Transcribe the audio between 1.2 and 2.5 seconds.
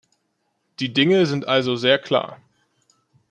sind also sehr klar.